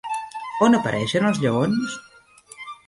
[0.67, 2.03] On apareixen els lleons?